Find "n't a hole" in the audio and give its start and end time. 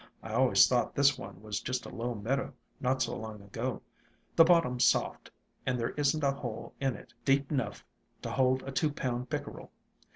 6.17-6.73